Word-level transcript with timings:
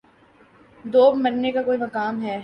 دوب 0.85 1.17
مرنے 1.17 1.51
کا 1.51 1.61
کوئی 1.61 1.77
مقام 1.77 2.21
ہے 2.21 2.37